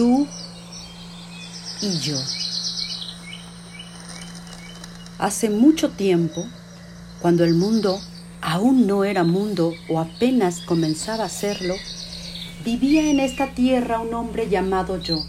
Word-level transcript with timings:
tú 0.00 0.26
y 1.82 1.98
yo. 1.98 2.16
Hace 5.18 5.50
mucho 5.50 5.90
tiempo, 5.90 6.46
cuando 7.20 7.44
el 7.44 7.54
mundo 7.54 8.00
aún 8.40 8.86
no 8.86 9.04
era 9.04 9.24
mundo 9.24 9.74
o 9.90 10.00
apenas 10.00 10.60
comenzaba 10.60 11.24
a 11.24 11.28
serlo, 11.28 11.74
vivía 12.64 13.10
en 13.10 13.20
esta 13.20 13.48
tierra 13.48 14.00
un 14.00 14.14
hombre 14.14 14.48
llamado 14.48 14.96
yo. 14.96 15.22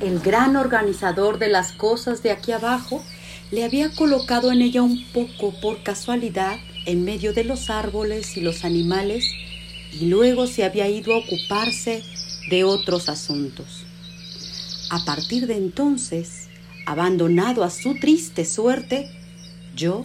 El 0.00 0.20
gran 0.20 0.56
organizador 0.56 1.38
de 1.38 1.48
las 1.48 1.72
cosas 1.72 2.22
de 2.22 2.30
aquí 2.30 2.52
abajo 2.52 3.04
le 3.50 3.64
había 3.64 3.94
colocado 3.94 4.50
en 4.50 4.62
ella 4.62 4.80
un 4.80 5.04
poco 5.12 5.52
por 5.60 5.82
casualidad 5.82 6.56
en 6.86 7.04
medio 7.04 7.34
de 7.34 7.44
los 7.44 7.68
árboles 7.68 8.38
y 8.38 8.40
los 8.40 8.64
animales 8.64 9.26
y 9.92 10.06
luego 10.06 10.46
se 10.46 10.64
había 10.64 10.88
ido 10.88 11.12
a 11.12 11.18
ocuparse 11.18 12.02
de 12.50 12.64
otros 12.64 13.08
asuntos. 13.08 13.86
A 14.90 15.04
partir 15.04 15.46
de 15.46 15.56
entonces, 15.56 16.48
abandonado 16.84 17.62
a 17.62 17.70
su 17.70 17.94
triste 17.94 18.44
suerte, 18.44 19.08
yo 19.74 20.04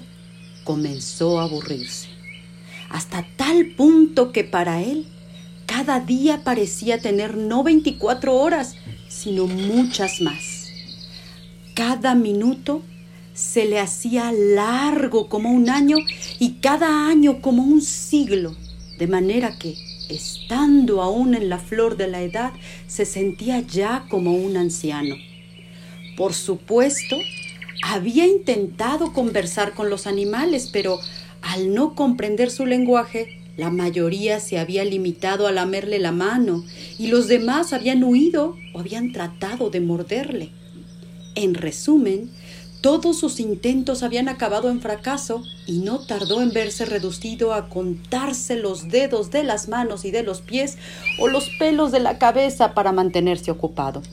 comenzó 0.63 1.39
a 1.39 1.43
aburrirse, 1.43 2.07
hasta 2.89 3.25
tal 3.35 3.73
punto 3.75 4.31
que 4.31 4.43
para 4.43 4.81
él 4.81 5.07
cada 5.65 5.99
día 5.99 6.43
parecía 6.43 7.01
tener 7.01 7.35
no 7.35 7.63
24 7.63 8.35
horas, 8.35 8.75
sino 9.09 9.47
muchas 9.47 10.21
más. 10.21 10.67
Cada 11.73 12.13
minuto 12.13 12.83
se 13.33 13.65
le 13.65 13.79
hacía 13.79 14.31
largo 14.31 15.27
como 15.27 15.51
un 15.51 15.69
año 15.69 15.97
y 16.39 16.53
cada 16.61 17.07
año 17.09 17.41
como 17.41 17.63
un 17.63 17.81
siglo, 17.81 18.55
de 18.99 19.07
manera 19.07 19.57
que, 19.57 19.75
estando 20.09 21.01
aún 21.01 21.35
en 21.35 21.49
la 21.49 21.59
flor 21.59 21.97
de 21.97 22.07
la 22.07 22.21
edad, 22.21 22.53
se 22.87 23.05
sentía 23.05 23.59
ya 23.59 24.05
como 24.09 24.35
un 24.35 24.57
anciano. 24.57 25.15
Por 26.17 26.33
supuesto, 26.33 27.17
había 27.83 28.25
intentado 28.25 29.13
conversar 29.13 29.73
con 29.73 29.89
los 29.89 30.07
animales, 30.07 30.69
pero 30.71 30.99
al 31.41 31.73
no 31.73 31.93
comprender 31.93 32.49
su 32.49 32.65
lenguaje, 32.65 33.41
la 33.57 33.69
mayoría 33.69 34.39
se 34.39 34.57
había 34.57 34.83
limitado 34.83 35.47
a 35.47 35.51
lamerle 35.51 35.99
la 35.99 36.11
mano 36.11 36.65
y 36.97 37.07
los 37.07 37.27
demás 37.27 37.71
habían 37.71 38.03
huido 38.03 38.57
o 38.73 38.79
habían 38.79 39.11
tratado 39.13 39.69
de 39.69 39.79
morderle. 39.79 40.49
En 41.35 41.53
resumen, 41.53 42.31
todos 42.85 43.17
sus 43.17 43.39
intentos 43.39 44.03
habían 44.03 44.29
acabado 44.29 44.69
en 44.69 44.79
fracaso 44.79 45.41
y 45.65 45.79
no 45.79 46.01
tardó 46.01 46.39
en 46.43 46.51
verse 46.51 46.85
reducido 46.85 47.51
a 47.51 47.67
contarse 47.67 48.57
los 48.57 48.89
dedos 48.89 49.31
de 49.31 49.43
las 49.43 49.67
manos 49.67 50.05
y 50.05 50.11
de 50.11 50.21
los 50.21 50.41
pies 50.41 50.77
o 51.19 51.27
los 51.27 51.49
pelos 51.57 51.91
de 51.91 51.99
la 51.99 52.19
cabeza 52.19 52.75
para 52.75 52.91
mantenerse 52.91 53.49
ocupado. 53.49 54.03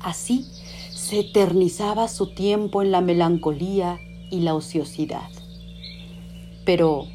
Así 0.00 0.44
se 0.92 1.20
eternizaba 1.20 2.08
su 2.08 2.34
tiempo 2.34 2.82
en 2.82 2.90
la 2.90 3.00
melancolía 3.00 4.00
y 4.28 4.40
la 4.40 4.56
ociosidad. 4.56 5.30
Pero 6.64 7.06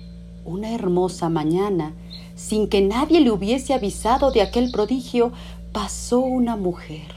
una 0.45 0.73
hermosa 0.73 1.27
mañana, 1.27 1.93
sin 2.35 2.69
que 2.69 2.79
nadie 2.79 3.19
le 3.19 3.31
hubiese 3.31 3.73
avisado 3.73 4.31
de 4.31 4.41
aquel 4.41 4.71
prodigio, 4.71 5.33
pasó 5.73 6.19
una 6.19 6.55
mujer. 6.55 7.13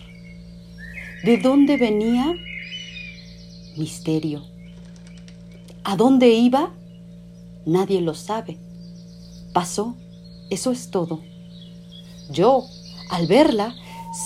¿De 1.23 1.39
dónde 1.39 1.77
venía? 1.77 2.35
Misterio. 3.77 4.45
¿A 5.85 5.97
dónde 5.97 6.31
iba? 6.31 6.71
Nadie 7.65 8.01
lo 8.01 8.15
sabe. 8.15 8.59
Pasó, 9.53 9.97
eso 10.51 10.73
es 10.73 10.91
todo. 10.91 11.21
Yo, 12.31 12.65
al 13.11 13.27
verla, 13.27 13.75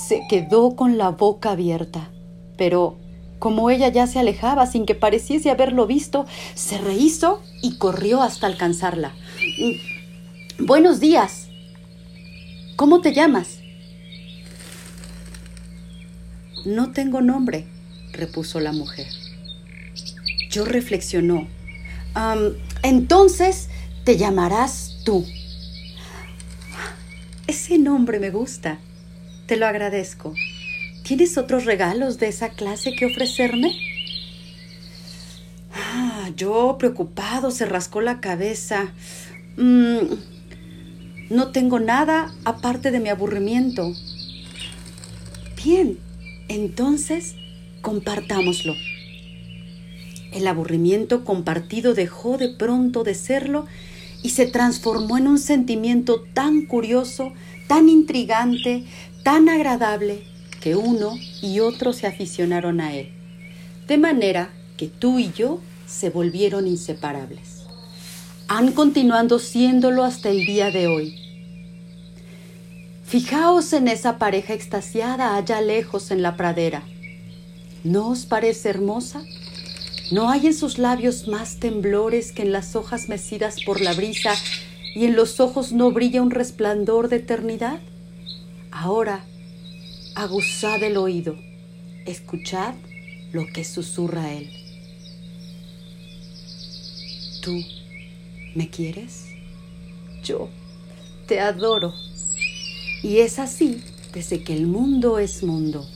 se 0.06 0.22
quedó 0.28 0.76
con 0.76 0.98
la 0.98 1.10
boca 1.10 1.52
abierta, 1.52 2.10
pero 2.56 2.96
como 3.38 3.70
ella 3.70 3.88
ya 3.88 4.06
se 4.06 4.18
alejaba 4.18 4.66
sin 4.66 4.86
que 4.86 4.94
pareciese 4.94 5.50
haberlo 5.50 5.86
visto, 5.86 6.26
se 6.54 6.78
rehizo 6.78 7.40
y 7.62 7.76
corrió 7.76 8.22
hasta 8.22 8.46
alcanzarla. 8.46 9.14
Mm, 9.58 10.66
buenos 10.66 11.00
días. 11.00 11.48
¿Cómo 12.76 13.00
te 13.00 13.12
llamas? 13.12 13.58
No 16.66 16.92
tengo 16.92 17.22
nombre, 17.22 17.66
repuso 18.12 18.60
la 18.60 18.72
mujer. 18.72 19.06
Yo 20.50 20.64
reflexionó. 20.64 21.46
entonces 22.82 23.68
te 24.04 24.16
llamarás 24.16 24.96
tú. 25.04 25.26
Ese 27.46 27.78
nombre 27.78 28.18
me 28.18 28.30
gusta. 28.30 28.78
Te 29.46 29.56
lo 29.56 29.66
agradezco. 29.66 30.34
¿Tienes 31.02 31.36
otros 31.38 31.64
regalos 31.64 32.18
de 32.18 32.28
esa 32.28 32.50
clase 32.50 32.94
que 32.94 33.06
ofrecerme? 33.06 33.72
Ah, 35.74 36.30
yo, 36.36 36.76
preocupado, 36.78 37.50
se 37.50 37.66
rascó 37.66 38.00
la 38.00 38.20
cabeza. 38.20 38.92
Mm, 39.56 39.98
no 41.30 41.52
tengo 41.52 41.80
nada 41.80 42.32
aparte 42.44 42.90
de 42.90 43.00
mi 43.00 43.08
aburrimiento. 43.08 43.92
Bien, 45.64 45.98
entonces 46.48 47.34
compartámoslo. 47.82 48.74
El 50.32 50.46
aburrimiento 50.46 51.24
compartido 51.24 51.94
dejó 51.94 52.38
de 52.38 52.48
pronto 52.48 53.04
de 53.04 53.14
serlo 53.14 53.66
y 54.22 54.30
se 54.30 54.46
transformó 54.46 55.18
en 55.18 55.26
un 55.26 55.38
sentimiento 55.38 56.24
tan 56.34 56.66
curioso, 56.66 57.32
tan 57.66 57.88
intrigante, 57.88 58.84
tan 59.22 59.48
agradable, 59.48 60.22
que 60.60 60.76
uno 60.76 61.16
y 61.42 61.60
otro 61.60 61.92
se 61.92 62.06
aficionaron 62.06 62.80
a 62.80 62.94
él. 62.94 63.10
De 63.88 63.98
manera 63.98 64.50
que 64.76 64.86
tú 64.86 65.18
y 65.18 65.32
yo 65.32 65.60
se 65.86 66.10
volvieron 66.10 66.66
inseparables. 66.66 67.64
Han 68.46 68.72
continuado 68.72 69.38
siéndolo 69.38 70.04
hasta 70.04 70.28
el 70.28 70.44
día 70.44 70.70
de 70.70 70.86
hoy. 70.86 71.16
Fijaos 73.04 73.72
en 73.72 73.88
esa 73.88 74.18
pareja 74.18 74.54
extasiada 74.54 75.34
allá 75.34 75.60
lejos 75.60 76.10
en 76.10 76.22
la 76.22 76.36
pradera. 76.36 76.84
¿No 77.82 78.08
os 78.08 78.26
parece 78.26 78.68
hermosa? 78.68 79.22
¿No 80.10 80.28
hay 80.28 80.48
en 80.48 80.54
sus 80.54 80.78
labios 80.78 81.28
más 81.28 81.56
temblores 81.60 82.32
que 82.32 82.42
en 82.42 82.50
las 82.50 82.74
hojas 82.74 83.08
mecidas 83.08 83.62
por 83.64 83.80
la 83.80 83.92
brisa 83.92 84.34
y 84.94 85.04
en 85.04 85.14
los 85.14 85.38
ojos 85.38 85.72
no 85.72 85.92
brilla 85.92 86.20
un 86.20 86.32
resplandor 86.32 87.08
de 87.08 87.16
eternidad? 87.16 87.80
Ahora, 88.72 89.24
aguzad 90.16 90.82
el 90.82 90.96
oído, 90.96 91.36
escuchad 92.06 92.74
lo 93.32 93.46
que 93.46 93.64
susurra 93.64 94.32
él. 94.32 94.50
¿Tú 97.40 97.62
me 98.56 98.68
quieres? 98.68 99.26
Yo 100.24 100.48
te 101.28 101.38
adoro. 101.38 101.94
Y 103.04 103.18
es 103.18 103.38
así 103.38 103.84
desde 104.12 104.42
que 104.42 104.54
el 104.54 104.66
mundo 104.66 105.20
es 105.20 105.44
mundo. 105.44 105.86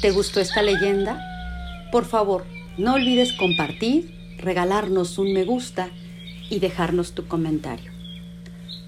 ¿Te 0.00 0.10
gustó 0.10 0.40
esta 0.40 0.62
leyenda? 0.62 1.18
Por 1.90 2.04
favor, 2.04 2.44
no 2.76 2.94
olvides 2.94 3.32
compartir, 3.32 4.14
regalarnos 4.36 5.16
un 5.16 5.32
me 5.32 5.44
gusta 5.44 5.88
y 6.50 6.58
dejarnos 6.58 7.12
tu 7.12 7.26
comentario. 7.26 7.90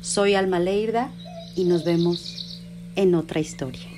Soy 0.03 0.35
Alma 0.35 0.61
Leirda 0.61 1.11
y 1.57 1.65
nos 1.65 1.85
vemos 1.85 2.63
en 2.95 3.15
otra 3.15 3.41
historia. 3.41 3.98